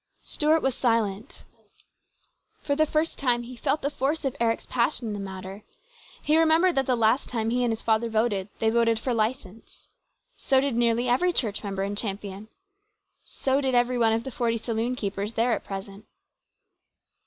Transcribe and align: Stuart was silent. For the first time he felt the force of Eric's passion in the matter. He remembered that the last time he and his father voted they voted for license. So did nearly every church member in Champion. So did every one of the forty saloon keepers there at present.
Stuart 0.17 0.61
was 0.63 0.73
silent. 0.73 1.43
For 2.63 2.75
the 2.75 2.87
first 2.87 3.19
time 3.19 3.43
he 3.43 3.55
felt 3.55 3.83
the 3.83 3.91
force 3.91 4.25
of 4.25 4.35
Eric's 4.39 4.65
passion 4.65 5.09
in 5.09 5.13
the 5.13 5.19
matter. 5.19 5.61
He 6.23 6.39
remembered 6.39 6.73
that 6.73 6.87
the 6.87 6.95
last 6.95 7.29
time 7.29 7.51
he 7.51 7.63
and 7.63 7.71
his 7.71 7.83
father 7.83 8.09
voted 8.09 8.49
they 8.57 8.71
voted 8.71 8.99
for 8.99 9.13
license. 9.13 9.89
So 10.35 10.59
did 10.59 10.75
nearly 10.75 11.07
every 11.07 11.31
church 11.31 11.63
member 11.63 11.83
in 11.83 11.95
Champion. 11.95 12.47
So 13.23 13.61
did 13.61 13.75
every 13.75 13.99
one 13.99 14.11
of 14.11 14.23
the 14.23 14.31
forty 14.31 14.57
saloon 14.57 14.95
keepers 14.95 15.33
there 15.33 15.53
at 15.53 15.63
present. 15.63 16.03